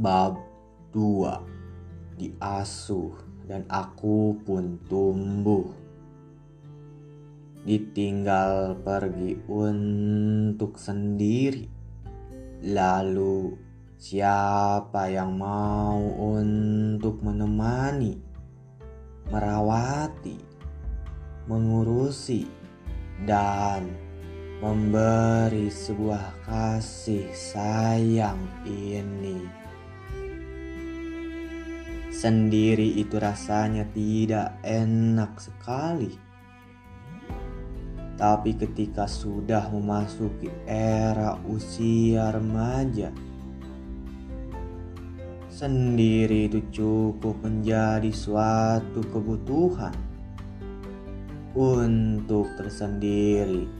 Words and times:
Bab 0.00 0.40
2 0.96 2.16
Diasuh 2.16 3.12
dan 3.44 3.68
aku 3.68 4.32
pun 4.48 4.80
tumbuh. 4.88 5.68
Ditinggal 7.68 8.80
pergi 8.80 9.36
untuk 9.44 10.80
sendiri. 10.80 11.68
Lalu 12.64 13.60
siapa 14.00 15.12
yang 15.12 15.36
mau 15.36 16.00
untuk 16.16 17.20
menemani 17.20 18.16
Merawati 19.28 20.36
Mengurusi 21.44 22.48
Dan 23.24 23.84
memberi 24.64 25.68
sebuah 25.68 26.48
kasih 26.48 27.28
sayang 27.36 28.40
ini 28.64 29.59
sendiri 32.20 33.00
itu 33.00 33.16
rasanya 33.16 33.88
tidak 33.96 34.60
enak 34.60 35.40
sekali. 35.40 36.12
Tapi 38.20 38.52
ketika 38.60 39.08
sudah 39.08 39.72
memasuki 39.72 40.52
era 40.68 41.40
usia 41.48 42.28
remaja, 42.28 43.08
sendiri 45.48 46.52
itu 46.52 46.60
cukup 46.68 47.40
menjadi 47.40 48.12
suatu 48.12 49.00
kebutuhan 49.08 49.96
untuk 51.56 52.52
tersendiri 52.60 53.79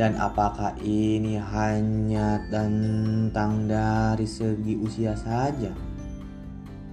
dan 0.00 0.16
apakah 0.16 0.72
ini 0.80 1.36
hanya 1.36 2.40
tentang 2.48 3.68
dari 3.68 4.24
segi 4.24 4.80
usia 4.80 5.12
saja? 5.12 5.68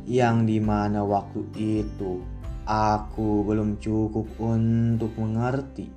Yang 0.04 0.36
di 0.44 0.60
mana 0.60 1.08
waktu 1.08 1.48
itu 1.56 2.20
aku 2.68 3.48
belum 3.48 3.80
cukup 3.80 4.28
untuk 4.44 5.16
mengerti 5.16 5.88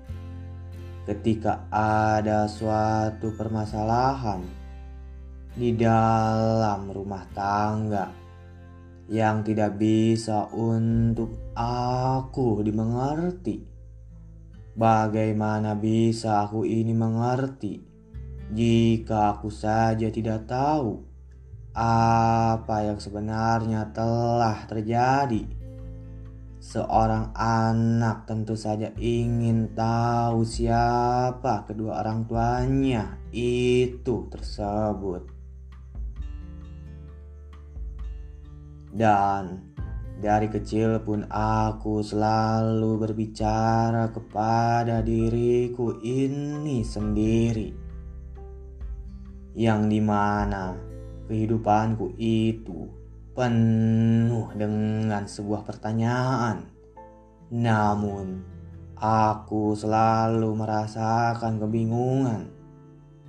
ketika 1.02 1.66
ada 1.74 2.46
suatu 2.46 3.34
permasalahan 3.34 4.46
di 5.58 5.74
dalam 5.74 6.94
rumah 6.94 7.26
tangga 7.34 8.06
yang 9.10 9.42
tidak 9.42 9.74
bisa 9.74 10.46
untuk 10.54 11.50
aku 11.58 12.62
dimengerti 12.62 13.69
Bagaimana 14.78 15.74
bisa 15.74 16.46
aku 16.46 16.62
ini 16.62 16.94
mengerti 16.94 17.82
jika 18.50 19.34
aku 19.34 19.50
saja 19.50 20.10
tidak 20.10 20.46
tahu 20.46 21.02
apa 21.74 22.86
yang 22.86 22.98
sebenarnya 22.98 23.90
telah 23.94 24.66
terjadi? 24.66 25.46
Seorang 26.60 27.32
anak 27.34 28.28
tentu 28.28 28.52
saja 28.52 28.92
ingin 29.00 29.72
tahu 29.72 30.44
siapa 30.44 31.64
kedua 31.64 32.04
orang 32.04 32.28
tuanya 32.28 33.16
itu 33.32 34.28
tersebut. 34.28 35.24
Dan 38.92 39.72
dari 40.20 40.52
kecil 40.52 41.00
pun 41.00 41.24
aku 41.32 42.04
selalu 42.04 43.00
berbicara 43.00 44.12
kepada 44.12 45.00
diriku 45.00 45.96
ini 46.04 46.84
sendiri. 46.84 47.72
Yang 49.56 49.80
di 49.88 50.00
mana 50.04 50.76
kehidupanku 51.24 52.20
itu 52.20 52.84
penuh 53.32 54.52
dengan 54.52 55.24
sebuah 55.24 55.64
pertanyaan. 55.64 56.68
Namun, 57.50 58.44
aku 59.00 59.72
selalu 59.72 60.52
merasakan 60.52 61.56
kebingungan 61.64 62.52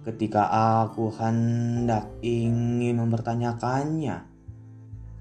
ketika 0.04 0.50
aku 0.84 1.08
hendak 1.16 2.10
ingin 2.20 3.00
mempertanyakannya 3.00 4.31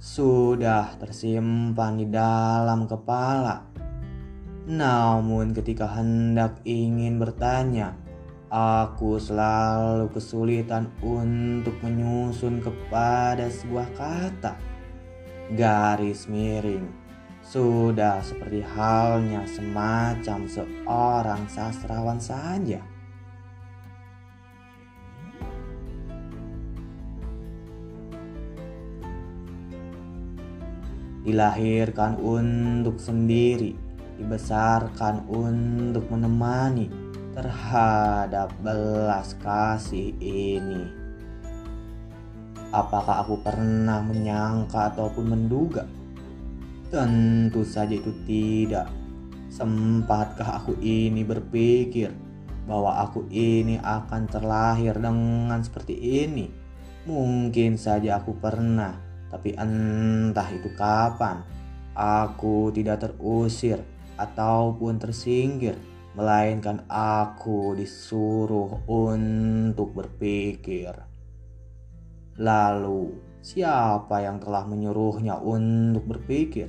sudah 0.00 0.96
tersimpan 0.96 2.00
di 2.00 2.08
dalam 2.08 2.88
kepala. 2.88 3.68
Namun, 4.64 5.52
ketika 5.52 5.84
hendak 5.92 6.56
ingin 6.64 7.20
bertanya, 7.20 7.92
aku 8.48 9.20
selalu 9.20 10.08
kesulitan 10.08 10.88
untuk 11.04 11.76
menyusun 11.84 12.64
kepada 12.64 13.52
sebuah 13.52 13.88
kata. 13.92 14.56
Garis 15.52 16.24
miring 16.32 16.88
sudah 17.44 18.22
seperti 18.24 18.62
halnya 18.62 19.44
semacam 19.44 20.48
seorang 20.48 21.42
sastrawan 21.50 22.20
saja. 22.22 22.80
Dilahirkan 31.24 32.16
untuk 32.16 32.96
sendiri, 32.96 33.76
dibesarkan 34.16 35.28
untuk 35.28 36.08
menemani 36.08 36.88
terhadap 37.36 38.50
belas 38.64 39.36
kasih 39.40 40.16
ini. 40.20 40.88
Apakah 42.70 43.26
aku 43.26 43.42
pernah 43.42 43.98
menyangka 43.98 44.94
ataupun 44.94 45.24
menduga? 45.26 45.84
Tentu 46.90 47.66
saja 47.66 47.94
itu 47.98 48.14
tidak. 48.26 48.86
Sempatkah 49.50 50.62
aku 50.62 50.78
ini 50.78 51.26
berpikir 51.26 52.14
bahwa 52.70 53.02
aku 53.02 53.26
ini 53.34 53.82
akan 53.82 54.30
terlahir 54.30 54.94
dengan 54.94 55.58
seperti 55.58 55.98
ini? 55.98 56.46
Mungkin 57.10 57.74
saja 57.74 58.22
aku 58.22 58.38
pernah 58.38 59.09
tapi 59.30 59.54
entah 59.54 60.48
itu 60.50 60.68
kapan, 60.74 61.46
aku 61.94 62.74
tidak 62.74 63.06
terusir 63.06 63.78
ataupun 64.18 64.98
tersingkir, 64.98 65.78
melainkan 66.18 66.82
aku 66.90 67.78
disuruh 67.78 68.82
untuk 68.90 69.94
berpikir. 69.94 70.90
Lalu, 72.42 73.14
siapa 73.38 74.26
yang 74.26 74.42
telah 74.42 74.66
menyuruhnya 74.66 75.38
untuk 75.38 76.04
berpikir? 76.10 76.68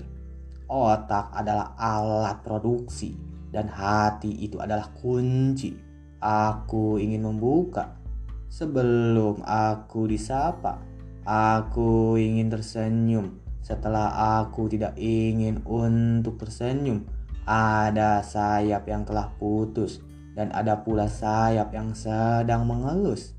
Otak 0.72 1.34
adalah 1.36 1.76
alat 1.76 2.40
produksi, 2.46 3.18
dan 3.52 3.68
hati 3.68 4.32
itu 4.48 4.62
adalah 4.62 4.88
kunci. 4.96 5.76
Aku 6.22 7.02
ingin 7.02 7.26
membuka 7.26 7.98
sebelum 8.46 9.42
aku 9.42 10.06
disapa 10.06 10.91
Aku 11.22 12.18
ingin 12.18 12.50
tersenyum 12.50 13.38
setelah 13.62 14.42
aku 14.42 14.66
tidak 14.66 14.98
ingin 14.98 15.62
untuk 15.70 16.42
tersenyum. 16.42 17.06
Ada 17.46 18.26
sayap 18.26 18.90
yang 18.90 19.06
telah 19.06 19.30
putus 19.38 20.02
dan 20.34 20.50
ada 20.50 20.82
pula 20.82 21.06
sayap 21.06 21.70
yang 21.78 21.94
sedang 21.94 22.66
mengelus. 22.66 23.38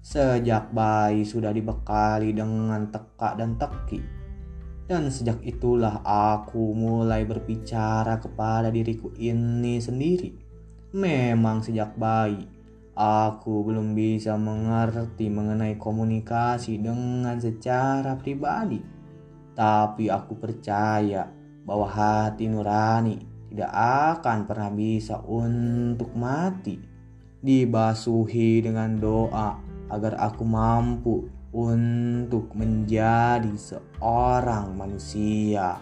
Sejak 0.00 0.72
bayi 0.72 1.28
sudah 1.28 1.52
dibekali 1.52 2.32
dengan 2.32 2.88
teka 2.88 3.36
dan 3.36 3.60
teki. 3.60 4.00
Dan 4.88 5.12
sejak 5.12 5.44
itulah 5.44 6.00
aku 6.02 6.72
mulai 6.72 7.28
berbicara 7.28 8.16
kepada 8.18 8.72
diriku 8.72 9.12
ini 9.20 9.78
sendiri. 9.78 10.32
Memang 10.96 11.60
sejak 11.60 11.94
bayi 12.00 12.59
Aku 13.00 13.64
belum 13.64 13.96
bisa 13.96 14.36
mengerti 14.36 15.32
mengenai 15.32 15.80
komunikasi 15.80 16.76
dengan 16.76 17.40
secara 17.40 18.12
pribadi, 18.20 18.76
tapi 19.56 20.12
aku 20.12 20.36
percaya 20.36 21.24
bahwa 21.64 21.88
hati 21.88 22.52
nurani 22.52 23.16
tidak 23.48 23.72
akan 24.20 24.44
pernah 24.44 24.68
bisa 24.68 25.16
untuk 25.24 26.12
mati. 26.12 26.76
Dibasuhi 27.40 28.60
dengan 28.60 29.00
doa 29.00 29.56
agar 29.88 30.20
aku 30.20 30.44
mampu 30.44 31.24
untuk 31.56 32.52
menjadi 32.52 33.56
seorang 33.56 34.76
manusia. 34.76 35.80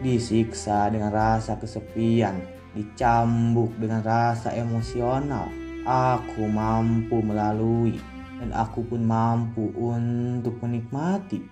Disiksa 0.00 0.88
dengan 0.88 1.12
rasa 1.12 1.60
kesepian 1.60 2.59
dicambuk 2.74 3.74
dengan 3.78 4.02
rasa 4.04 4.54
emosional, 4.54 5.50
aku 5.82 6.46
mampu 6.46 7.18
melalui 7.24 7.98
dan 8.40 8.50
aku 8.56 8.86
pun 8.86 9.04
mampu 9.04 9.68
untuk 9.76 10.56
menikmati. 10.64 11.44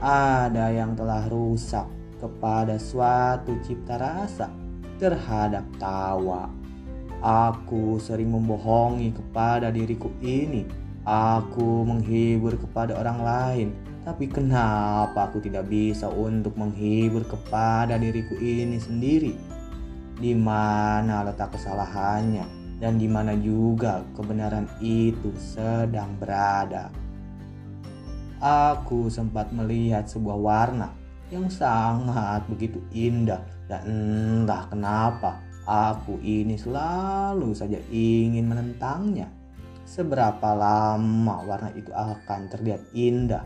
Ada 0.00 0.72
yang 0.72 0.96
telah 0.96 1.28
rusak 1.28 1.84
kepada 2.16 2.80
suatu 2.80 3.52
cipta 3.60 4.00
rasa 4.00 4.48
terhadap 4.96 5.68
tawa. 5.76 6.48
Aku 7.24 8.00
sering 8.00 8.32
membohongi 8.32 9.12
kepada 9.12 9.68
diriku 9.68 10.12
ini. 10.24 10.64
Aku 11.04 11.84
menghibur 11.84 12.56
kepada 12.56 12.96
orang 12.96 13.20
lain, 13.20 13.68
tapi 14.08 14.24
kenapa 14.24 15.28
aku 15.28 15.36
tidak 15.44 15.68
bisa 15.68 16.08
untuk 16.08 16.56
menghibur 16.56 17.20
kepada 17.28 18.00
diriku 18.00 18.32
ini 18.40 18.80
sendiri? 18.80 19.53
Di 20.14 20.30
mana 20.30 21.26
letak 21.26 21.58
kesalahannya 21.58 22.78
dan 22.78 22.98
di 23.02 23.10
mana 23.10 23.34
juga 23.34 24.06
kebenaran 24.14 24.70
itu 24.78 25.34
sedang 25.34 26.14
berada? 26.22 26.90
Aku 28.38 29.10
sempat 29.10 29.50
melihat 29.50 30.06
sebuah 30.06 30.38
warna 30.38 30.88
yang 31.32 31.50
sangat 31.50 32.46
begitu 32.46 32.78
indah 32.94 33.42
dan 33.66 33.82
entah 33.88 34.68
kenapa 34.68 35.40
aku 35.64 36.20
ini 36.20 36.54
selalu 36.54 37.56
saja 37.56 37.80
ingin 37.90 38.46
menentangnya. 38.46 39.32
Seberapa 39.84 40.52
lama 40.56 41.36
warna 41.44 41.72
itu 41.74 41.90
akan 41.90 42.40
terlihat 42.52 42.82
indah? 42.94 43.44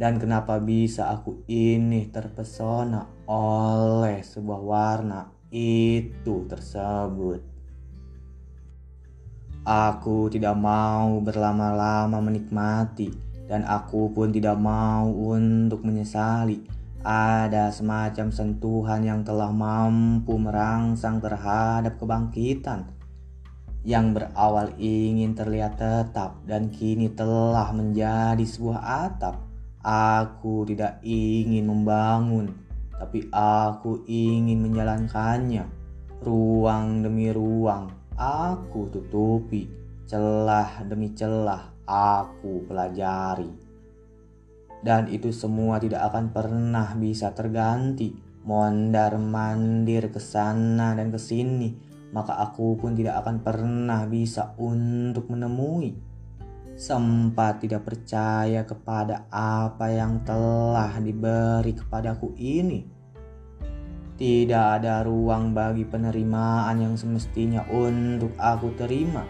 Dan 0.00 0.16
kenapa 0.16 0.56
bisa 0.56 1.12
aku 1.12 1.44
ini 1.44 2.08
terpesona 2.08 3.28
oleh 3.28 4.24
sebuah 4.24 4.60
warna 4.64 5.39
itu 5.54 6.46
tersebut. 6.46 7.42
Aku 9.66 10.32
tidak 10.32 10.56
mau 10.56 11.20
berlama-lama 11.20 12.18
menikmati 12.24 13.12
dan 13.44 13.66
aku 13.68 14.14
pun 14.14 14.32
tidak 14.32 14.56
mau 14.56 15.10
untuk 15.10 15.84
menyesali 15.84 16.80
ada 17.00 17.72
semacam 17.72 18.28
sentuhan 18.28 19.00
yang 19.04 19.20
telah 19.24 19.48
mampu 19.52 20.36
merangsang 20.36 21.20
terhadap 21.20 21.96
kebangkitan 21.96 22.88
yang 23.80 24.12
berawal 24.12 24.68
ingin 24.76 25.32
terlihat 25.32 25.80
tetap 25.80 26.36
dan 26.44 26.68
kini 26.68 27.08
telah 27.08 27.72
menjadi 27.72 28.44
sebuah 28.44 28.80
atap. 29.08 29.40
Aku 29.80 30.68
tidak 30.68 31.00
ingin 31.00 31.64
membangun, 31.64 32.52
tapi 33.00 33.32
aku 33.32 34.04
ingin 34.04 34.60
menjalankannya. 34.60 35.64
Ruang 36.20 37.00
demi 37.00 37.32
ruang, 37.32 37.88
aku 38.20 38.92
tutupi. 38.92 39.64
Celah 40.04 40.84
demi 40.84 41.16
celah, 41.16 41.72
aku 41.88 42.68
pelajari. 42.68 43.48
Dan 44.84 45.08
itu 45.08 45.32
semua 45.32 45.80
tidak 45.80 46.12
akan 46.12 46.28
pernah 46.28 46.92
bisa 46.92 47.32
terganti. 47.32 48.12
Mondar 48.44 49.16
mandir 49.16 50.12
ke 50.12 50.20
sana 50.20 50.92
dan 50.92 51.08
ke 51.08 51.20
sini 51.20 51.90
maka 52.10 52.34
aku 52.42 52.74
pun 52.74 52.98
tidak 52.98 53.22
akan 53.22 53.42
pernah 53.42 54.02
bisa 54.06 54.54
untuk 54.58 55.30
menemui. 55.30 56.09
Sempat 56.80 57.60
tidak 57.60 57.92
percaya 57.92 58.64
kepada 58.64 59.28
apa 59.28 59.92
yang 59.92 60.24
telah 60.24 60.96
diberi 60.96 61.76
kepadaku 61.76 62.32
ini. 62.40 62.88
Tidak 64.16 64.80
ada 64.80 65.04
ruang 65.04 65.52
bagi 65.52 65.84
penerimaan 65.84 66.80
yang 66.80 66.96
semestinya 66.96 67.68
untuk 67.68 68.32
aku 68.40 68.72
terima. 68.80 69.28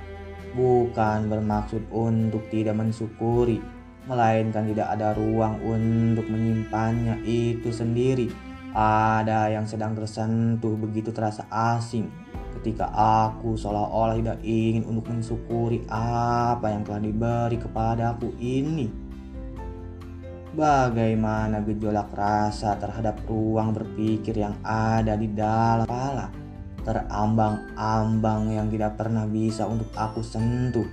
Bukan 0.54 1.26
bermaksud 1.26 1.90
untuk 1.90 2.46
tidak 2.54 2.78
mensyukuri, 2.78 3.58
melainkan 4.06 4.70
tidak 4.70 4.94
ada 4.94 5.18
ruang 5.18 5.58
untuk 5.66 6.30
menyimpannya 6.30 7.18
itu 7.26 7.74
sendiri. 7.74 8.30
Ada 8.78 9.50
yang 9.50 9.66
sedang 9.66 9.98
tersentuh 9.98 10.78
begitu 10.78 11.10
terasa 11.10 11.50
asing, 11.50 12.14
ketika 12.58 12.90
aku 12.90 13.54
seolah-olah 13.54 14.16
tidak 14.18 14.38
ingin 14.42 14.82
untuk 14.88 15.06
mensyukuri 15.12 15.86
apa 15.90 16.72
yang 16.72 16.82
telah 16.82 17.02
diberi 17.02 17.56
kepada 17.60 18.16
aku 18.16 18.34
ini. 18.40 18.90
Bagaimana 20.50 21.62
gejolak 21.62 22.10
rasa 22.10 22.74
terhadap 22.74 23.22
ruang 23.30 23.70
berpikir 23.70 24.34
yang 24.34 24.58
ada 24.66 25.14
di 25.14 25.30
dalam 25.30 25.86
kepala, 25.86 26.26
terambang-ambang 26.82 28.50
yang 28.50 28.66
tidak 28.66 28.98
pernah 28.98 29.30
bisa 29.30 29.62
untuk 29.64 29.88
aku 29.94 30.20
sentuh. 30.26 30.86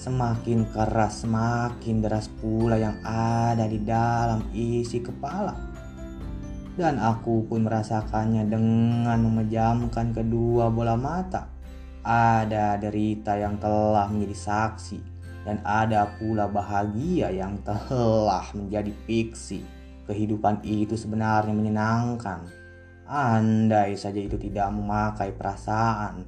Semakin 0.00 0.64
keras, 0.72 1.26
semakin 1.26 2.00
deras 2.00 2.30
pula 2.40 2.78
yang 2.78 2.96
ada 3.04 3.68
di 3.68 3.82
dalam 3.82 4.46
isi 4.54 5.02
kepala 5.02 5.69
dan 6.80 6.96
aku 6.96 7.44
pun 7.44 7.68
merasakannya 7.68 8.48
dengan 8.48 9.20
memejamkan 9.20 10.16
kedua 10.16 10.72
bola 10.72 10.96
mata. 10.96 11.52
Ada 12.00 12.80
derita 12.80 13.36
yang 13.36 13.60
telah 13.60 14.08
menjadi 14.08 14.32
saksi, 14.32 14.98
dan 15.44 15.60
ada 15.60 16.08
pula 16.16 16.48
bahagia 16.48 17.28
yang 17.28 17.60
telah 17.60 18.48
menjadi 18.56 18.88
fiksi. 19.04 19.60
Kehidupan 20.08 20.64
itu 20.64 20.96
sebenarnya 20.96 21.52
menyenangkan. 21.52 22.48
Andai 23.04 24.00
saja 24.00 24.16
itu 24.16 24.40
tidak 24.40 24.72
memakai 24.72 25.36
perasaan, 25.36 26.24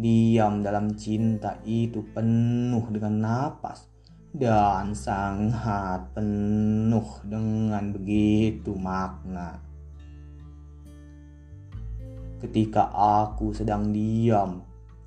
diam 0.00 0.64
dalam 0.64 0.96
cinta 0.96 1.60
itu 1.68 2.00
penuh 2.16 2.88
dengan 2.88 3.14
napas 3.20 3.92
dan 4.34 4.96
sangat 4.98 6.10
penuh 6.10 7.06
dengan 7.22 7.94
begitu 7.94 8.74
makna. 8.74 9.63
Ketika 12.44 12.92
aku 12.92 13.56
sedang 13.56 13.88
diam, 13.88 14.60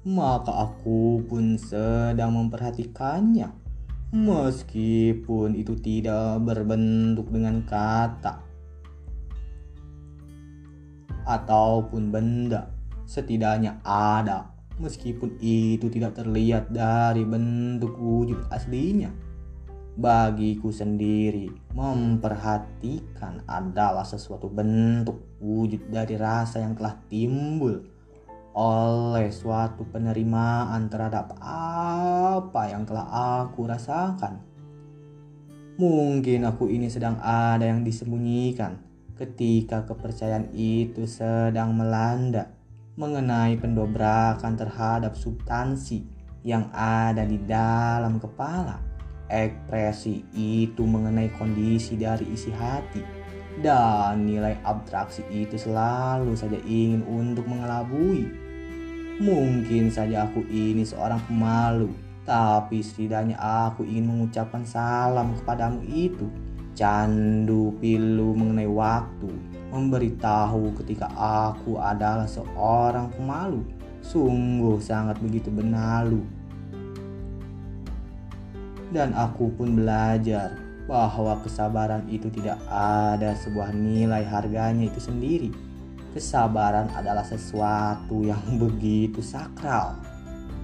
maka 0.10 0.66
aku 0.66 1.22
pun 1.30 1.54
sedang 1.62 2.34
memperhatikannya. 2.34 3.54
Meskipun 4.10 5.54
itu 5.54 5.78
tidak 5.78 6.42
berbentuk 6.42 7.30
dengan 7.30 7.62
kata 7.62 8.42
ataupun 11.28 12.10
benda, 12.10 12.72
setidaknya 13.04 13.83
ada, 13.86 14.50
meskipun 14.80 15.38
itu 15.44 15.92
tidak 15.92 16.18
terlihat 16.18 16.72
dari 16.72 17.28
bentuk 17.28 17.94
wujud 18.00 18.48
aslinya. 18.50 19.12
Bagiku 19.98 20.70
sendiri, 20.70 21.50
memperhatikan 21.74 23.42
adalah 23.50 24.06
sesuatu 24.06 24.46
bentuk 24.46 25.42
wujud 25.42 25.90
dari 25.90 26.14
rasa 26.14 26.62
yang 26.62 26.78
telah 26.78 27.02
timbul 27.10 27.82
oleh 28.54 29.33
suatu 29.33 29.90
penerimaan 29.90 30.86
terhadap 30.86 31.33
apa 31.42 32.69
yang 32.69 32.86
telah 32.86 33.10
aku 33.42 33.66
rasakan. 33.66 34.38
Mungkin 35.81 36.45
aku 36.45 36.69
ini 36.69 36.94
sedang 36.94 37.18
ada 37.18 37.66
yang 37.66 37.81
disembunyikan 37.81 38.78
ketika 39.18 39.81
kepercayaan 39.81 40.54
itu 40.54 41.10
sedang 41.10 41.74
melanda 41.74 42.54
mengenai 43.02 43.57
pendobrakan 43.57 44.54
terhadap 44.54 45.18
substansi 45.18 46.06
yang 46.45 46.69
ada 46.69 47.26
di 47.26 47.42
dalam 47.42 48.21
kepala 48.21 48.87
Ekspresi 49.28 50.24
itu 50.31 50.88
mengenai 50.88 51.28
kondisi 51.36 52.00
dari 52.00 52.24
isi 52.31 52.48
hati 52.48 53.04
dan 53.60 54.24
nilai 54.24 54.56
abstraksi 54.64 55.26
itu 55.28 55.60
selalu 55.60 56.31
saja 56.38 56.56
ingin 56.64 57.04
untuk 57.04 57.44
mengelabui. 57.44 58.30
Mungkin 59.18 59.90
saja 59.90 60.30
aku 60.30 60.46
ini 60.48 60.86
seorang 60.86 61.19
pemalu, 61.26 61.90
tapi 62.24 62.86
setidaknya 62.86 63.36
aku 63.36 63.81
ingin 63.84 64.14
mengucapkan 64.14 64.62
salam 64.64 65.34
kepadamu 65.42 65.81
itu. 65.90 66.30
Candu 66.78 67.74
pilu 67.81 68.38
mengenai 68.38 68.69
waktu, 68.69 69.34
memberitahu 69.74 70.78
ketika 70.78 71.10
aku 71.18 71.81
adalah 71.81 72.30
seorang 72.30 73.10
pemalu. 73.18 73.66
Sungguh 74.06 74.78
sangat 74.78 75.18
begitu 75.18 75.50
benalu 75.50 76.37
dan 78.92 79.12
aku 79.12 79.52
pun 79.56 79.76
belajar 79.76 80.56
bahwa 80.88 81.36
kesabaran 81.44 82.08
itu 82.08 82.32
tidak 82.32 82.56
ada 82.72 83.36
sebuah 83.36 83.76
nilai 83.76 84.24
harganya 84.24 84.88
itu 84.88 85.04
sendiri. 85.04 85.52
Kesabaran 86.16 86.88
adalah 86.96 87.28
sesuatu 87.28 88.24
yang 88.24 88.40
begitu 88.64 89.20
sakral. 89.20 90.00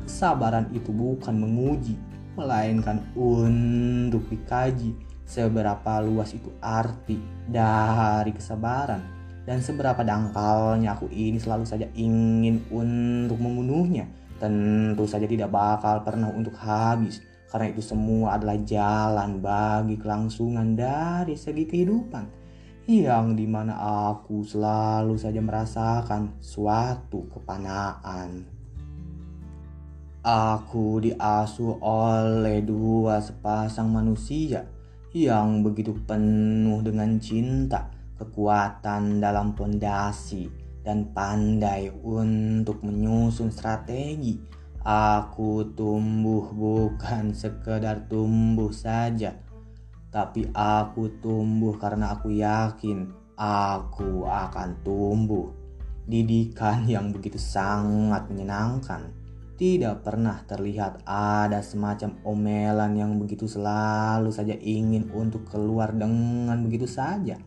Kesabaran 0.08 0.72
itu 0.72 0.96
bukan 0.96 1.36
menguji, 1.36 2.00
melainkan 2.40 3.04
untuk 3.14 4.24
dikaji 4.32 4.96
seberapa 5.28 6.04
luas 6.04 6.36
itu 6.36 6.52
arti 6.60 7.20
dari 7.48 8.32
kesabaran 8.36 9.00
dan 9.44 9.60
seberapa 9.60 10.04
dangkalnya 10.08 10.96
aku 10.96 11.12
ini 11.12 11.36
selalu 11.36 11.68
saja 11.68 11.88
ingin 12.00 12.64
untuk 12.72 13.40
membunuhnya. 13.40 14.08
Tentu 14.40 15.08
saja 15.08 15.24
tidak 15.24 15.52
bakal 15.52 16.04
pernah 16.04 16.28
untuk 16.32 16.56
habis 16.60 17.24
karena 17.54 17.70
itu 17.70 17.86
semua 17.86 18.42
adalah 18.42 18.58
jalan 18.66 19.38
bagi 19.38 20.02
kelangsungan 20.02 20.74
dari 20.74 21.38
segi 21.38 21.70
kehidupan 21.70 22.26
yang 22.90 23.38
di 23.38 23.46
mana 23.46 23.78
aku 24.10 24.42
selalu 24.42 25.16
saja 25.22 25.38
merasakan 25.38 26.34
suatu 26.42 27.30
kepanaan. 27.30 28.50
Aku 30.26 30.98
diasuh 30.98 31.78
oleh 31.84 32.66
dua 32.66 33.22
sepasang 33.22 33.92
manusia 33.92 34.66
yang 35.14 35.62
begitu 35.62 35.94
penuh 36.10 36.82
dengan 36.82 37.22
cinta, 37.22 37.94
kekuatan 38.18 39.22
dalam 39.22 39.54
pondasi, 39.54 40.50
dan 40.82 41.14
pandai 41.14 41.94
untuk 42.02 42.82
menyusun 42.82 43.54
strategi. 43.54 44.42
Aku 44.84 45.64
tumbuh 45.80 46.52
bukan 46.52 47.32
sekedar 47.32 48.04
tumbuh 48.12 48.68
saja, 48.76 49.40
tapi 50.12 50.52
aku 50.52 51.24
tumbuh 51.24 51.80
karena 51.80 52.12
aku 52.12 52.36
yakin 52.36 53.08
aku 53.40 54.28
akan 54.28 54.84
tumbuh. 54.84 55.56
Didikan 56.04 56.84
yang 56.84 57.16
begitu 57.16 57.40
sangat 57.40 58.28
menyenangkan. 58.28 59.16
Tidak 59.56 60.04
pernah 60.04 60.44
terlihat 60.44 61.08
ada 61.08 61.64
semacam 61.64 62.20
omelan 62.28 62.92
yang 63.00 63.16
begitu 63.16 63.48
selalu 63.48 64.36
saja 64.36 64.52
ingin 64.60 65.08
untuk 65.16 65.48
keluar 65.48 65.96
dengan 65.96 66.60
begitu 66.60 66.92
saja 66.92 67.40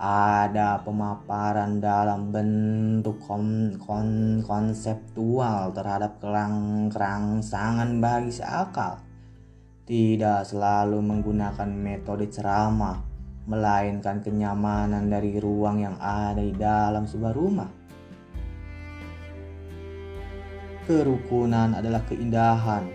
ada 0.00 0.80
pemaparan 0.80 1.76
dalam 1.76 2.32
bentuk 2.32 3.20
kon, 3.20 3.76
kon, 3.76 4.40
konseptual 4.40 5.76
terhadap 5.76 6.16
kerang 6.24 6.88
kerangsangan 6.88 8.00
bagi 8.00 8.32
seakal. 8.32 9.04
Tidak 9.84 10.40
selalu 10.48 11.04
menggunakan 11.04 11.68
metode 11.68 12.32
ceramah, 12.32 12.96
melainkan 13.44 14.24
kenyamanan 14.24 15.12
dari 15.12 15.36
ruang 15.36 15.84
yang 15.84 16.00
ada 16.00 16.40
di 16.40 16.56
dalam 16.56 17.04
sebuah 17.04 17.34
rumah. 17.36 17.70
Kerukunan 20.88 21.76
adalah 21.76 22.00
keindahan, 22.08 22.88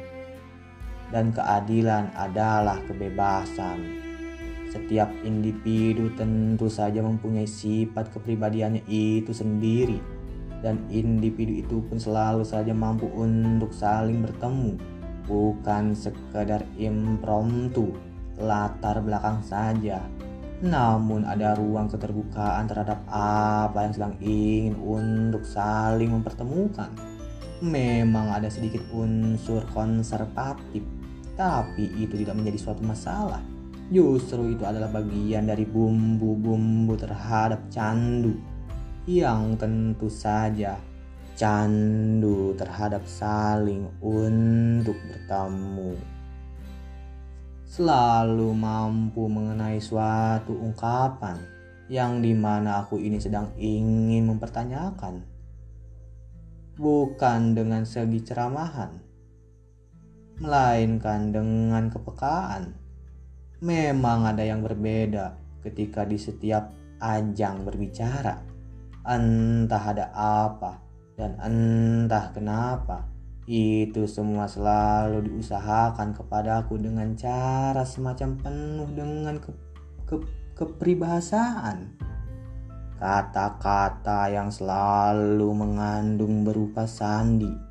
dan 1.14 1.30
keadilan 1.30 2.10
adalah 2.18 2.82
kebebasan. 2.90 4.05
Setiap 4.76 5.08
individu 5.24 6.12
tentu 6.20 6.68
saja 6.68 7.00
mempunyai 7.00 7.48
sifat 7.48 8.12
kepribadiannya 8.12 8.84
itu 8.92 9.32
sendiri. 9.32 10.04
Dan 10.60 10.84
individu 10.92 11.64
itu 11.64 11.80
pun 11.80 11.96
selalu 11.96 12.44
saja 12.44 12.76
mampu 12.76 13.08
untuk 13.08 13.72
saling 13.72 14.20
bertemu. 14.20 14.76
Bukan 15.32 15.96
sekedar 15.96 16.68
impromptu 16.76 17.96
latar 18.36 19.00
belakang 19.00 19.40
saja. 19.48 20.04
Namun 20.60 21.24
ada 21.24 21.56
ruang 21.56 21.88
keterbukaan 21.88 22.68
terhadap 22.68 23.00
apa 23.08 23.80
yang 23.80 23.94
sedang 23.96 24.16
ingin 24.20 24.76
untuk 24.76 25.48
saling 25.48 26.12
mempertemukan. 26.12 26.92
Memang 27.64 28.28
ada 28.36 28.52
sedikit 28.52 28.84
unsur 28.92 29.64
konservatif 29.72 30.84
tapi 31.40 31.88
itu 31.96 32.20
tidak 32.20 32.36
menjadi 32.36 32.60
suatu 32.60 32.84
masalah 32.84 33.55
Justru 33.94 34.58
itu 34.58 34.66
adalah 34.66 34.90
bagian 34.90 35.46
dari 35.46 35.62
bumbu-bumbu 35.62 36.98
terhadap 36.98 37.70
candu 37.70 38.34
yang 39.06 39.54
tentu 39.62 40.10
saja 40.10 40.74
candu 41.36 42.56
terhadap 42.56 43.04
saling 43.04 43.92
untuk 44.00 44.96
bertemu. 45.12 46.00
Selalu 47.68 48.56
mampu 48.56 49.28
mengenai 49.28 49.84
suatu 49.84 50.56
ungkapan 50.56 51.36
yang 51.92 52.24
di 52.24 52.32
mana 52.32 52.82
aku 52.82 52.96
ini 52.96 53.20
sedang 53.20 53.52
ingin 53.60 54.32
mempertanyakan. 54.32 55.28
Bukan 56.80 57.40
dengan 57.52 57.84
segi 57.84 58.24
ceramahan, 58.24 58.96
melainkan 60.40 61.36
dengan 61.36 61.92
kepekaan 61.92 62.85
Memang 63.64 64.28
ada 64.28 64.44
yang 64.44 64.60
berbeda 64.60 65.40
ketika 65.64 66.04
di 66.04 66.20
setiap 66.20 66.76
ajang 67.00 67.64
berbicara. 67.64 68.44
Entah 69.08 69.84
ada 69.96 70.12
apa 70.12 70.84
dan 71.16 71.40
entah 71.40 72.36
kenapa. 72.36 73.08
Itu 73.46 74.10
semua 74.10 74.50
selalu 74.50 75.30
diusahakan 75.30 76.18
kepadaku 76.18 76.82
dengan 76.82 77.14
cara 77.14 77.86
semacam 77.86 78.42
penuh 78.42 78.90
dengan 78.92 79.38
ke, 79.38 79.54
ke, 80.10 80.16
kepribahasaan. 80.58 81.94
Kata-kata 82.98 84.34
yang 84.34 84.50
selalu 84.50 85.46
mengandung 85.54 86.42
berupa 86.42 86.90
sandi 86.90 87.65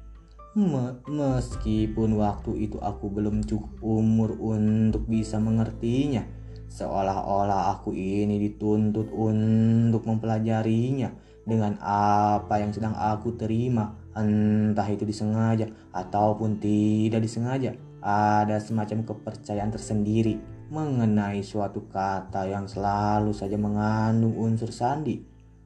Me 0.55 1.03
meskipun 1.11 2.15
waktu 2.15 2.71
itu 2.71 2.79
aku 2.79 3.11
belum 3.11 3.43
cukup 3.43 3.75
umur 3.83 4.39
untuk 4.39 5.03
bisa 5.11 5.43
mengertinya, 5.43 6.23
seolah-olah 6.71 7.75
aku 7.75 7.91
ini 7.91 8.39
dituntut 8.39 9.11
untuk 9.11 10.07
mempelajarinya 10.07 11.11
dengan 11.43 11.75
apa 11.83 12.63
yang 12.63 12.71
sedang 12.71 12.95
aku 12.95 13.35
terima, 13.35 13.99
entah 14.15 14.87
itu 14.87 15.03
disengaja 15.03 15.75
ataupun 15.91 16.63
tidak 16.63 17.27
disengaja. 17.27 17.75
Ada 17.99 18.63
semacam 18.63 19.11
kepercayaan 19.11 19.75
tersendiri 19.75 20.39
mengenai 20.71 21.43
suatu 21.43 21.83
kata 21.91 22.47
yang 22.47 22.71
selalu 22.71 23.35
saja 23.35 23.59
mengandung 23.59 24.39
unsur 24.39 24.71
sandi. 24.71 25.19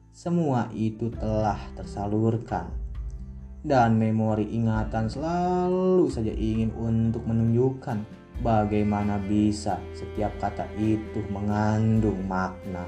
Semua 0.09 0.65
itu 0.73 1.13
telah 1.13 1.61
tersalurkan 1.77 2.78
dan 3.63 3.99
memori 3.99 4.47
ingatan 4.55 5.11
selalu 5.11 6.07
saja 6.07 6.31
ingin 6.31 6.71
untuk 6.79 7.27
menunjukkan 7.27 7.99
bagaimana 8.39 9.19
bisa 9.19 9.75
setiap 9.91 10.31
kata 10.39 10.63
itu 10.79 11.19
mengandung 11.27 12.23
makna. 12.23 12.87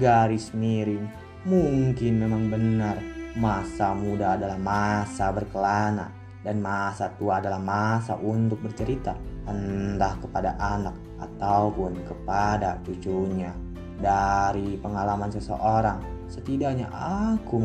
Garis 0.00 0.56
miring 0.56 1.04
mungkin 1.44 2.12
memang 2.24 2.48
benar 2.48 2.96
masa 3.36 3.92
muda 3.92 4.40
adalah 4.40 4.56
masa 4.56 5.28
berkelana 5.28 6.08
dan 6.40 6.56
masa 6.64 7.12
tua 7.20 7.36
adalah 7.36 7.60
masa 7.60 8.16
untuk 8.16 8.64
bercerita 8.64 9.12
entah 9.44 10.16
kepada 10.24 10.56
anak 10.56 10.96
ataupun 11.20 12.00
kepada 12.08 12.80
cucunya 12.80 13.52
dari 14.00 14.80
pengalaman 14.80 15.28
seseorang 15.28 16.00
setidaknya 16.30 16.86
aku 16.94 17.58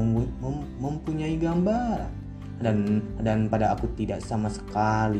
mempunyai 0.82 1.38
gambaran. 1.38 2.26
Dan 2.56 3.04
dan 3.20 3.52
pada 3.52 3.76
aku 3.76 3.92
tidak 4.00 4.24
sama 4.24 4.48
sekali 4.48 5.20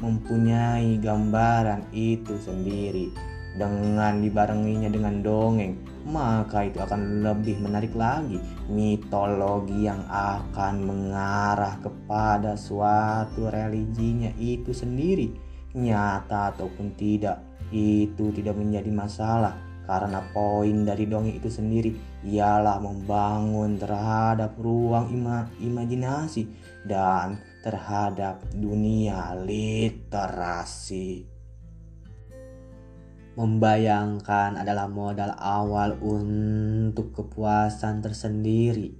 mempunyai 0.00 1.00
gambaran 1.00 1.88
itu 1.96 2.36
sendiri. 2.38 3.08
Dengan 3.52 4.24
dibarenginya 4.24 4.88
dengan 4.88 5.20
dongeng 5.20 5.76
maka 6.08 6.66
itu 6.66 6.80
akan 6.80 7.24
lebih 7.24 7.60
menarik 7.62 7.92
lagi. 7.96 8.40
Mitologi 8.68 9.88
yang 9.88 10.04
akan 10.08 10.74
mengarah 10.82 11.76
kepada 11.80 12.56
suatu 12.56 13.48
religinya 13.48 14.32
itu 14.40 14.72
sendiri. 14.76 15.32
Nyata 15.72 16.52
ataupun 16.52 16.92
tidak 17.00 17.40
itu 17.72 18.28
tidak 18.34 18.56
menjadi 18.60 18.92
masalah. 18.92 19.56
Karena 19.88 20.20
poin 20.36 20.84
dari 20.84 21.04
dongeng 21.08 21.36
itu 21.36 21.48
sendiri 21.48 22.11
ialah 22.22 22.78
membangun 22.78 23.78
terhadap 23.78 24.54
ruang 24.58 25.10
ima 25.10 25.50
imajinasi 25.58 26.46
dan 26.86 27.42
terhadap 27.62 28.42
dunia 28.54 29.34
literasi. 29.42 31.26
Membayangkan 33.32 34.60
adalah 34.60 34.92
modal 34.92 35.32
awal 35.40 35.96
untuk 36.04 37.16
kepuasan 37.16 38.04
tersendiri, 38.04 38.92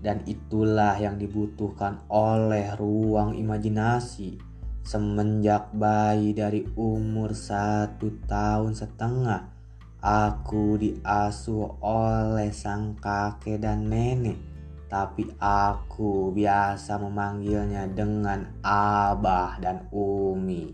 dan 0.00 0.22
itulah 0.24 0.94
yang 0.96 1.18
dibutuhkan 1.18 1.98
oleh 2.08 2.72
ruang 2.78 3.34
imajinasi 3.34 4.38
semenjak 4.80 5.70
bayi 5.76 6.32
dari 6.32 6.64
umur 6.78 7.36
satu 7.36 8.10
tahun 8.24 8.72
setengah 8.72 9.59
Aku 10.00 10.80
diasuh 10.80 11.76
oleh 11.84 12.48
sang 12.56 12.96
kakek 12.96 13.60
dan 13.60 13.84
nenek, 13.84 14.40
tapi 14.88 15.28
aku 15.36 16.32
biasa 16.32 16.96
memanggilnya 16.96 17.84
dengan 17.84 18.48
Abah 18.64 19.60
dan 19.60 19.92
Umi. 19.92 20.72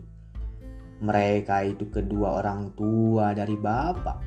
Mereka 1.03 1.67
itu 1.67 1.91
kedua 1.91 2.39
orang 2.39 2.71
tua 2.79 3.35
dari 3.35 3.59
bapak, 3.59 4.23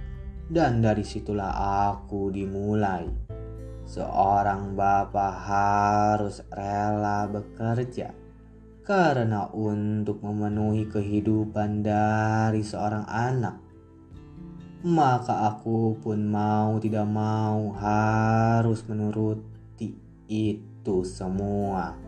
dan 0.52 0.84
dari 0.84 1.08
situlah 1.08 1.56
aku 1.96 2.28
dimulai. 2.36 3.08
Seorang 3.88 4.76
bapak 4.76 5.34
harus 5.48 6.44
rela 6.52 7.24
bekerja 7.32 8.12
karena 8.84 9.48
untuk 9.56 10.20
memenuhi 10.28 10.92
kehidupan 10.92 11.88
dari 11.88 12.68
seorang 12.68 13.08
anak 13.08 13.69
maka 14.80 15.52
aku 15.52 16.00
pun 16.00 16.32
mau 16.32 16.80
tidak 16.80 17.04
mau 17.04 17.76
harus 17.76 18.80
menuruti 18.88 19.92
itu 20.32 21.04
semua. 21.04 22.00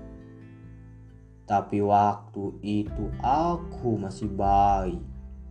Tapi 1.44 1.84
waktu 1.84 2.56
itu 2.63 3.12
aku 3.20 4.00
masih 4.00 4.32
bayi. 4.32 5.04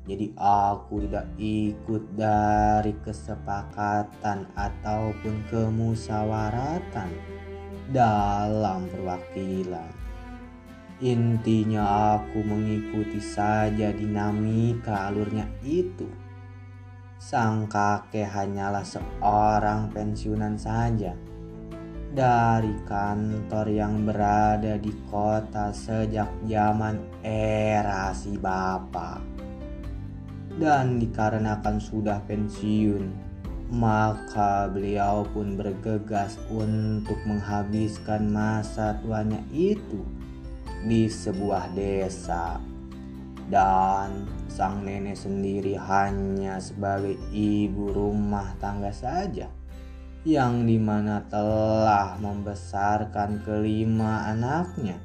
Jadi 0.09 0.33
aku 0.41 1.05
tidak 1.05 1.29
ikut 1.37 2.03
dari 2.17 2.97
kesepakatan 3.05 4.49
ataupun 4.57 5.45
kemusyawaratan 5.53 7.13
dalam 7.93 8.89
perwakilan. 8.89 9.93
Intinya 11.05 12.17
aku 12.17 12.41
mengikuti 12.41 13.21
saja 13.21 13.93
dinamika 13.93 15.13
alurnya 15.13 15.45
itu. 15.61 16.09
Sang 17.21 17.69
kakek 17.69 18.33
hanyalah 18.33 18.81
seorang 18.81 19.93
pensiunan 19.93 20.57
saja 20.57 21.13
dari 22.17 22.73
kantor 22.89 23.67
yang 23.69 24.09
berada 24.09 24.81
di 24.81 24.89
kota 25.13 25.69
sejak 25.69 26.33
zaman 26.49 26.97
era 27.21 28.17
si 28.17 28.41
bapak. 28.41 29.21
Dan 30.57 30.97
dikarenakan 30.97 31.77
sudah 31.77 32.25
pensiun, 32.25 33.13
maka 33.69 34.73
beliau 34.73 35.21
pun 35.29 35.61
bergegas 35.61 36.41
untuk 36.49 37.21
menghabiskan 37.29 38.33
masa 38.33 38.97
tuanya 39.05 39.45
itu 39.53 40.09
di 40.89 41.05
sebuah 41.05 41.69
desa. 41.77 42.80
Dan 43.51 44.31
sang 44.47 44.87
nenek 44.87 45.19
sendiri 45.19 45.75
hanya 45.75 46.63
sebagai 46.63 47.19
ibu 47.35 47.91
rumah 47.91 48.55
tangga 48.63 48.95
saja 48.95 49.51
yang 50.23 50.69
di 50.69 50.77
mana 50.77 51.25
telah 51.33 52.15
membesarkan 52.21 53.41
kelima 53.41 54.29
anaknya 54.29 55.01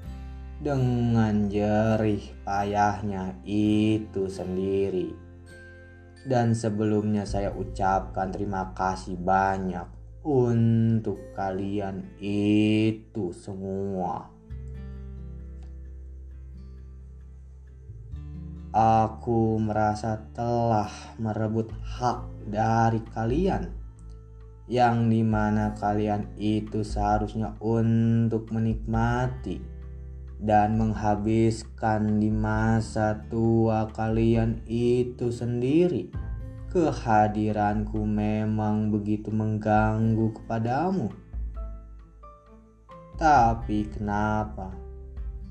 dengan 0.60 1.48
jerih 1.48 2.22
payahnya 2.44 3.40
itu 3.48 4.28
sendiri. 4.28 5.16
Dan 6.26 6.58
sebelumnya 6.58 7.24
saya 7.24 7.54
ucapkan 7.54 8.34
terima 8.34 8.74
kasih 8.78 9.16
banyak 9.16 9.86
untuk 10.26 11.32
kalian 11.38 12.18
itu 12.20 13.30
semua. 13.30 14.35
Aku 18.76 19.56
merasa 19.56 20.20
telah 20.36 20.92
merebut 21.16 21.72
hak 21.80 22.28
dari 22.52 23.00
kalian 23.16 23.72
yang 24.68 25.08
di 25.08 25.24
mana 25.24 25.72
kalian 25.80 26.36
itu 26.36 26.84
seharusnya 26.84 27.56
untuk 27.64 28.52
menikmati 28.52 29.64
dan 30.44 30.76
menghabiskan 30.76 32.20
di 32.20 32.28
masa 32.28 33.24
tua 33.32 33.88
kalian 33.96 34.60
itu 34.68 35.32
sendiri. 35.32 36.12
Kehadiranku 36.68 38.04
memang 38.04 38.92
begitu 38.92 39.32
mengganggu 39.32 40.36
kepadamu. 40.36 41.08
Tapi 43.16 43.88
kenapa 43.88 44.85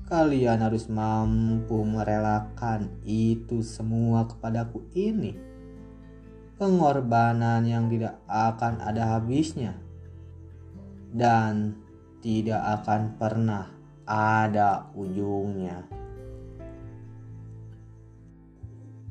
kalian 0.05 0.61
harus 0.61 0.85
mampu 0.87 1.81
merelakan 1.81 2.93
itu 3.05 3.65
semua 3.65 4.29
kepadaku 4.29 4.85
ini? 4.93 5.55
pengorbanan 6.55 7.67
yang 7.67 7.91
tidak 7.91 8.15
akan 8.31 8.79
ada 8.79 9.19
habisnya 9.19 9.75
dan 11.11 11.75
tidak 12.23 12.63
akan 12.81 13.01
pernah 13.19 13.65
ada 14.07 14.87
ujungnya. 14.95 15.83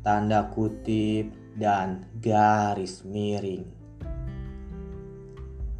Tanda 0.05 0.53
kutip 0.53 1.33
dan 1.57 2.05
garis 2.21 3.05
miring. 3.09 3.64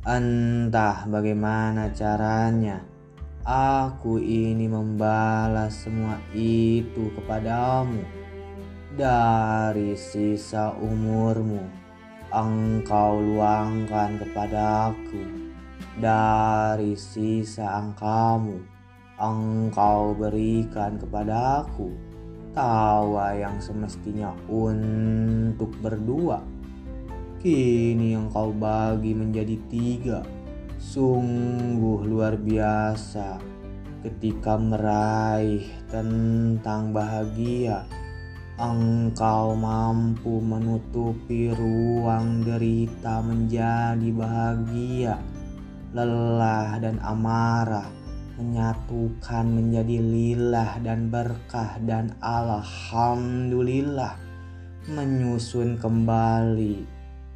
Entah 0.05 1.09
bagaimana 1.09 1.93
caranya, 1.97 2.85
aku 3.45 4.25
ini 4.25 4.65
membalas 4.65 5.85
semua 5.85 6.17
itu 6.33 7.13
kepadamu 7.13 8.01
dari 8.97 9.93
sisa 10.01 10.73
umurmu. 10.81 11.61
Engkau 12.33 13.21
luangkan 13.21 14.19
kepadaku 14.19 15.23
dari 16.01 16.97
sisa 16.97 17.85
angkamu. 17.85 18.65
Engkau 19.21 20.17
berikan 20.19 20.99
kepadaku 20.99 21.95
tawa 22.57 23.37
yang 23.37 23.61
semestinya 23.61 24.33
untuk 24.49 25.71
berdua. 25.79 26.43
Kini 27.45 28.17
engkau 28.17 28.57
bagi 28.57 29.13
menjadi 29.13 29.55
tiga 29.69 30.25
sungguh 30.85 32.05
luar 32.05 32.37
biasa 32.37 33.40
ketika 34.05 34.61
meraih 34.61 35.64
tentang 35.88 36.92
bahagia. 36.92 37.88
Engkau 38.55 39.59
mampu 39.59 40.38
menutupi 40.38 41.51
ruang 41.51 42.47
derita 42.47 43.18
menjadi 43.18 44.09
bahagia, 44.14 45.18
lelah 45.90 46.79
dan 46.79 47.03
amarah, 47.03 47.90
menyatukan 48.38 49.51
menjadi 49.51 49.99
lillah 49.99 50.79
dan 50.87 51.11
berkah 51.11 51.83
dan 51.83 52.14
alhamdulillah, 52.23 54.14
menyusun 54.87 55.81
kembali 55.83 56.87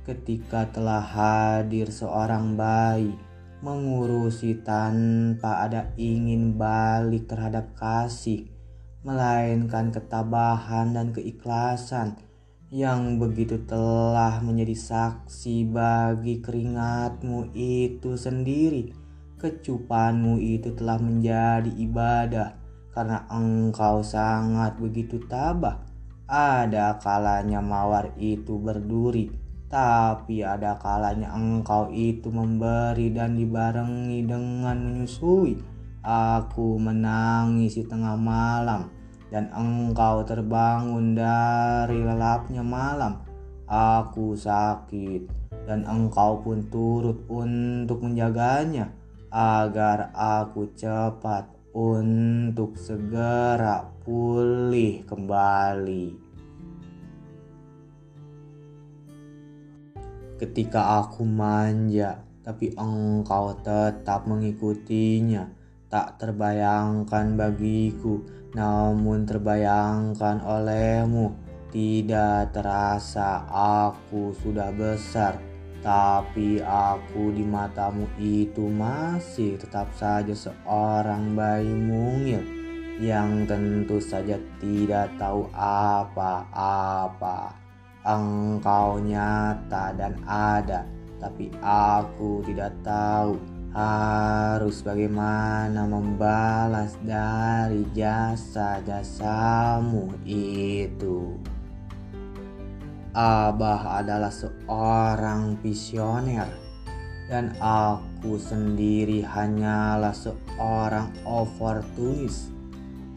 ketika 0.07 0.71
telah 0.71 1.03
hadir 1.03 1.91
seorang 1.91 2.55
bayi 2.55 3.28
mengurusi 3.59 4.63
tanpa 4.63 5.67
ada 5.67 5.91
ingin 5.99 6.55
balik 6.55 7.27
terhadap 7.27 7.75
kasih 7.75 8.47
melainkan 9.07 9.95
ketabahan 9.95 10.93
dan 10.93 11.15
keikhlasan 11.15 12.19
yang 12.69 13.17
begitu 13.17 13.65
telah 13.65 14.45
menjadi 14.45 14.77
saksi 14.77 15.73
bagi 15.73 16.45
keringatmu 16.45 17.57
itu 17.57 18.13
sendiri. 18.21 18.93
Kecupanmu 19.41 20.37
itu 20.43 20.77
telah 20.77 21.01
menjadi 21.01 21.71
ibadah 21.71 22.61
karena 22.93 23.25
engkau 23.33 24.05
sangat 24.05 24.77
begitu 24.77 25.23
tabah. 25.25 25.81
Ada 26.29 27.01
kalanya 27.01 27.65
mawar 27.65 28.13
itu 28.21 28.61
berduri, 28.61 29.33
tapi 29.69 30.41
ada 30.41 30.81
kalanya 30.81 31.29
engkau 31.37 31.93
itu 31.93 32.33
memberi 32.33 33.13
dan 33.13 33.37
dibarengi 33.37 34.25
dengan 34.25 34.77
menyusui. 34.81 35.61
Aku 36.09 36.81
menangis 36.81 37.77
di 37.77 37.85
tengah 37.85 38.17
malam 38.17 38.89
dan 39.29 39.53
engkau 39.53 40.25
terbangun 40.25 41.13
dari 41.13 42.01
lelapnya 42.01 42.65
malam. 42.65 43.21
Aku 43.69 44.33
sakit 44.33 45.29
dan 45.69 45.85
engkau 45.85 46.41
pun 46.41 46.65
turut 46.73 47.29
untuk 47.29 48.01
menjaganya 48.01 48.89
agar 49.29 50.09
aku 50.17 50.73
cepat 50.73 51.53
untuk 51.77 52.81
segera 52.81 53.85
pulih 54.01 55.05
kembali. 55.05 56.28
Ketika 60.39 61.03
aku 61.03 61.27
manja, 61.27 62.23
tapi 62.47 62.71
engkau 62.79 63.59
tetap 63.59 64.31
mengikutinya, 64.31 65.59
tak 65.89 66.21
terbayangkan 66.21 67.35
bagiku 67.35 68.21
namun 68.53 69.25
terbayangkan 69.25 70.45
olehmu 70.45 71.33
tidak 71.69 72.53
terasa 72.53 73.45
aku 73.49 74.33
sudah 74.41 74.73
besar 74.73 75.37
tapi 75.85 76.61
aku 76.65 77.33
di 77.33 77.45
matamu 77.45 78.09
itu 78.21 78.69
masih 78.69 79.57
tetap 79.57 79.89
saja 79.97 80.37
seorang 80.37 81.33
bayi 81.39 81.73
mungil 81.73 82.45
yang 82.99 83.47
tentu 83.47 84.03
saja 84.03 84.35
tidak 84.59 85.15
tahu 85.15 85.47
apa-apa. 85.55 87.55
Engkau 88.09 89.05
nyata 89.05 89.93
dan 89.93 90.17
ada, 90.25 90.89
tapi 91.21 91.53
aku 91.61 92.41
tidak 92.49 92.73
tahu 92.81 93.37
harus 93.77 94.81
bagaimana 94.81 95.85
membalas 95.85 96.97
dari 97.05 97.85
jasa-jasamu 97.93 98.89
itu. 100.25 101.37
Abah 103.13 104.01
adalah 104.01 104.33
seorang 104.33 105.61
visioner 105.61 106.49
dan 107.29 107.53
aku 107.61 108.41
sendiri 108.41 109.21
hanyalah 109.21 110.17
seorang 110.17 111.13
oportunis. 111.29 112.49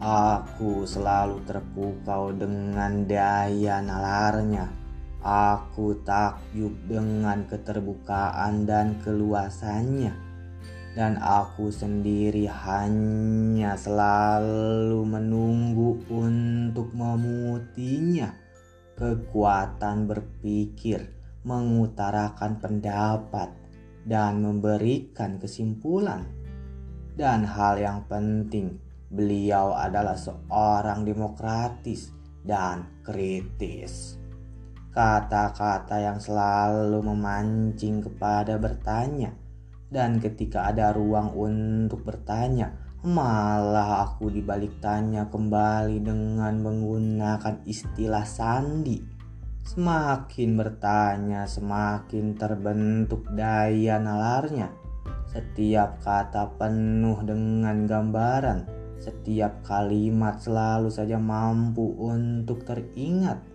Aku 0.02 0.84
selalu 0.84 1.40
terpukau 1.48 2.34
dengan 2.34 3.06
daya 3.06 3.80
nalarnya. 3.80 4.81
Aku 5.22 6.02
takjub 6.02 6.74
dengan 6.90 7.46
keterbukaan 7.46 8.66
dan 8.66 8.98
keluasannya. 9.06 10.14
Dan 10.92 11.16
aku 11.16 11.72
sendiri 11.72 12.44
hanya 12.50 13.78
selalu 13.78 15.00
menunggu 15.08 16.02
untuk 16.12 16.92
memutinya. 16.92 18.34
Kekuatan 18.98 20.04
berpikir, 20.04 21.08
mengutarakan 21.48 22.60
pendapat, 22.60 23.50
dan 24.04 24.44
memberikan 24.44 25.40
kesimpulan. 25.40 26.28
Dan 27.16 27.48
hal 27.48 27.80
yang 27.80 28.04
penting, 28.04 28.76
Beliau 29.12 29.76
adalah 29.76 30.16
seorang 30.16 31.04
demokratis 31.04 32.08
dan 32.40 33.04
kritis. 33.04 34.21
Kata-kata 34.92 35.96
yang 36.04 36.20
selalu 36.20 37.00
memancing 37.00 38.04
kepada 38.04 38.60
bertanya, 38.60 39.32
dan 39.88 40.20
ketika 40.20 40.68
ada 40.68 40.92
ruang 40.92 41.32
untuk 41.32 42.04
bertanya, 42.04 42.76
malah 43.00 44.04
aku 44.04 44.28
dibalik 44.28 44.76
tanya 44.84 45.32
kembali 45.32 45.96
dengan 46.04 46.60
menggunakan 46.60 47.64
istilah 47.64 48.28
sandi. 48.28 49.00
Semakin 49.64 50.60
bertanya, 50.60 51.48
semakin 51.48 52.36
terbentuk 52.36 53.24
daya 53.32 53.96
nalarnya. 53.96 54.68
Setiap 55.32 56.04
kata 56.04 56.60
penuh 56.60 57.16
dengan 57.24 57.88
gambaran 57.88 58.82
setiap 59.02 59.66
kalimat 59.66 60.38
selalu 60.38 60.86
saja 60.86 61.18
mampu 61.18 61.82
untuk 61.98 62.62
teringat. 62.62 63.51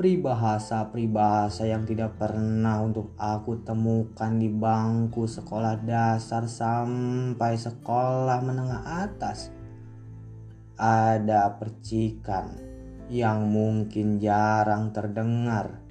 Peribahasa-peribahasa 0.00 1.68
yang 1.68 1.84
tidak 1.84 2.16
pernah 2.16 2.80
untuk 2.80 3.12
aku 3.20 3.60
temukan 3.60 4.32
di 4.40 4.48
bangku 4.48 5.28
sekolah 5.28 5.76
dasar 5.84 6.48
sampai 6.48 7.60
sekolah 7.60 8.40
menengah 8.40 8.80
atas. 8.80 9.52
Ada 10.80 11.52
percikan 11.60 12.56
yang 13.12 13.52
mungkin 13.52 14.16
jarang 14.16 14.88
terdengar, 14.88 15.84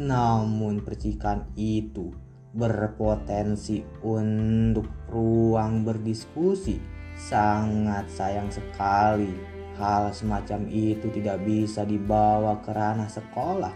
namun 0.00 0.80
percikan 0.80 1.44
itu 1.52 2.08
berpotensi 2.56 3.84
untuk 4.00 4.88
ruang 5.12 5.84
berdiskusi. 5.84 6.80
Sangat 7.20 8.08
sayang 8.08 8.48
sekali 8.48 9.51
hal 9.76 10.12
semacam 10.12 10.68
itu 10.68 11.08
tidak 11.12 11.40
bisa 11.44 11.86
dibawa 11.86 12.60
ke 12.60 12.70
ranah 12.72 13.08
sekolah 13.08 13.72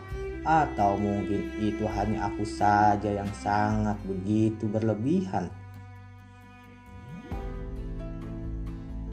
atau 0.46 0.94
mungkin 0.94 1.50
itu 1.58 1.82
hanya 1.90 2.30
aku 2.30 2.46
saja 2.46 3.10
yang 3.10 3.28
sangat 3.34 3.98
begitu 4.06 4.70
berlebihan. 4.70 5.50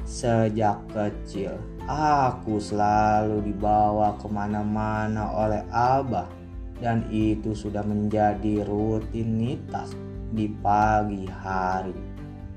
Sejak 0.06 0.78
kecil, 0.94 1.58
aku 1.90 2.62
selalu 2.62 3.50
dibawa 3.50 4.14
ke 4.22 4.30
mana-mana 4.30 5.26
oleh 5.34 5.66
Abah 5.74 6.30
dan 6.78 7.08
itu 7.10 7.58
sudah 7.58 7.82
menjadi 7.82 8.62
rutinitas 8.62 9.98
di 10.30 10.52
pagi 10.62 11.26
hari. 11.26 12.13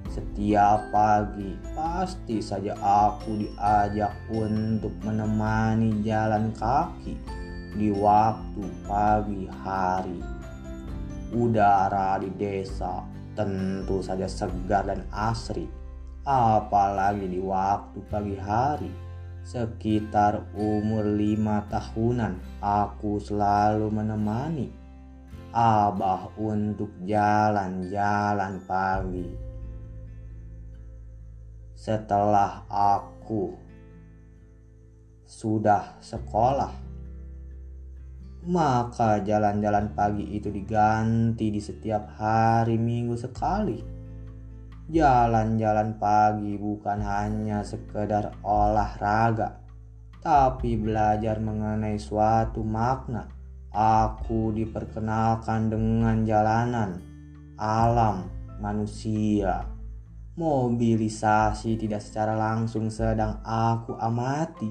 Setiap 0.06 0.94
pagi 0.94 1.58
pasti 1.74 2.38
saja 2.38 2.78
aku 2.78 3.42
diajak 3.42 4.14
untuk 4.30 4.94
menemani 5.02 6.02
jalan 6.06 6.54
kaki 6.54 7.18
di 7.74 7.90
waktu 7.90 8.62
pagi 8.86 9.50
hari. 9.50 10.20
Udara 11.34 12.22
di 12.22 12.30
desa 12.38 13.02
tentu 13.34 13.98
saja 14.00 14.30
segar 14.30 14.86
dan 14.86 15.02
asri, 15.10 15.66
apalagi 16.22 17.26
di 17.26 17.42
waktu 17.42 17.98
pagi 18.06 18.36
hari. 18.38 18.92
Sekitar 19.46 20.42
umur 20.58 21.06
lima 21.06 21.62
tahunan 21.70 22.58
aku 22.58 23.22
selalu 23.22 23.94
menemani 23.94 24.86
Abah 25.54 26.34
untuk 26.36 26.90
jalan-jalan 27.06 28.60
pagi 28.66 29.45
setelah 31.76 32.64
aku 32.72 33.52
sudah 35.28 36.00
sekolah, 36.00 36.72
maka 38.48 39.20
jalan-jalan 39.20 39.92
pagi 39.92 40.40
itu 40.40 40.48
diganti 40.48 41.52
di 41.52 41.60
setiap 41.60 42.16
hari 42.16 42.80
minggu 42.80 43.12
sekali. 43.20 43.84
Jalan-jalan 44.86 46.00
pagi 46.00 46.56
bukan 46.56 47.02
hanya 47.04 47.60
sekedar 47.60 48.38
olahraga, 48.40 49.60
tapi 50.24 50.80
belajar 50.80 51.42
mengenai 51.42 52.00
suatu 52.00 52.64
makna. 52.64 53.28
Aku 53.76 54.56
diperkenalkan 54.56 55.68
dengan 55.68 56.24
jalanan, 56.24 57.02
alam, 57.60 58.30
manusia, 58.56 59.75
Mobilisasi 60.36 61.80
tidak 61.80 62.04
secara 62.04 62.36
langsung 62.36 62.92
sedang 62.92 63.40
aku 63.40 63.96
amati. 63.96 64.68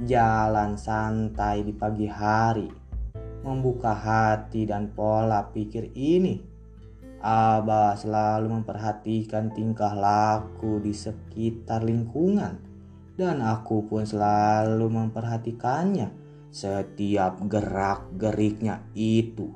Jalan 0.00 0.80
santai 0.80 1.60
di 1.60 1.76
pagi 1.76 2.08
hari, 2.08 2.72
membuka 3.44 3.92
hati 3.92 4.64
dan 4.64 4.88
pola 4.88 5.44
pikir 5.52 5.92
ini. 5.92 6.40
Abah 7.20 8.00
selalu 8.00 8.48
memperhatikan 8.48 9.52
tingkah 9.52 9.92
laku 9.92 10.80
di 10.80 10.96
sekitar 10.96 11.84
lingkungan, 11.84 12.56
dan 13.12 13.44
aku 13.44 13.84
pun 13.84 14.08
selalu 14.08 14.88
memperhatikannya. 14.88 16.08
Setiap 16.48 17.44
gerak-geriknya 17.44 18.88
itu 18.96 19.52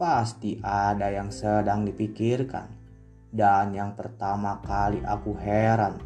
pasti 0.00 0.56
ada 0.64 1.12
yang 1.12 1.28
sedang 1.28 1.84
dipikirkan 1.84 2.81
dan 3.32 3.72
yang 3.72 3.96
pertama 3.96 4.60
kali 4.60 5.00
aku 5.02 5.32
heran 5.40 5.96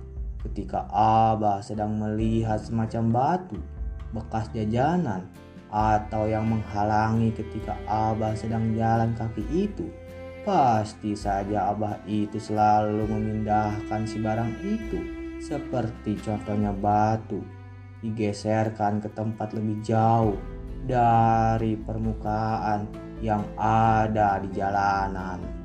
ketika 0.47 0.87
Abah 0.95 1.59
sedang 1.59 1.99
melihat 1.99 2.63
semacam 2.63 3.05
batu 3.11 3.59
bekas 4.15 4.47
jajanan 4.55 5.27
atau 5.67 6.31
yang 6.31 6.47
menghalangi 6.47 7.35
ketika 7.35 7.75
Abah 7.91 8.39
sedang 8.39 8.73
jalan 8.79 9.13
kaki 9.19 9.43
itu. 9.51 9.91
Pasti 10.47 11.19
saja 11.19 11.75
Abah 11.75 11.99
itu 12.07 12.39
selalu 12.39 13.11
memindahkan 13.11 14.07
si 14.07 14.23
barang 14.23 14.63
itu 14.63 14.99
seperti 15.43 16.15
contohnya 16.23 16.71
batu 16.71 17.43
digeserkan 17.99 19.03
ke 19.03 19.11
tempat 19.11 19.51
lebih 19.59 19.83
jauh 19.83 20.39
dari 20.87 21.75
permukaan 21.75 22.87
yang 23.19 23.43
ada 23.59 24.39
di 24.39 24.49
jalanan. 24.55 25.56